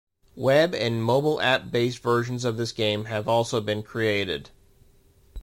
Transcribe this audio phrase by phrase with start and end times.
[0.35, 4.49] Web and mobile app based versions of this game have also been created.